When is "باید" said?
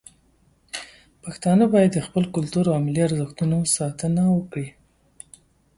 1.73-1.91